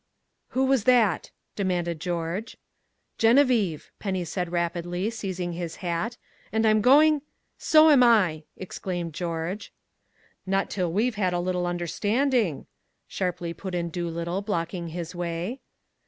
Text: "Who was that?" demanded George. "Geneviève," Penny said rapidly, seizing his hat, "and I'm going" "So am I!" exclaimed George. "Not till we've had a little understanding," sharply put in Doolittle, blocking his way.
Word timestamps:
"Who 0.57 0.65
was 0.65 0.85
that?" 0.85 1.29
demanded 1.55 1.99
George. 1.99 2.57
"Geneviève," 3.19 3.91
Penny 3.99 4.25
said 4.25 4.51
rapidly, 4.51 5.11
seizing 5.11 5.53
his 5.53 5.75
hat, 5.75 6.17
"and 6.51 6.65
I'm 6.65 6.81
going" 6.81 7.21
"So 7.69 7.91
am 7.91 8.01
I!" 8.01 8.41
exclaimed 8.57 9.13
George. 9.13 9.71
"Not 10.47 10.71
till 10.71 10.91
we've 10.91 11.17
had 11.21 11.33
a 11.33 11.39
little 11.39 11.67
understanding," 11.67 12.65
sharply 13.07 13.53
put 13.53 13.75
in 13.75 13.89
Doolittle, 13.91 14.41
blocking 14.41 14.87
his 14.87 15.13
way. 15.13 15.59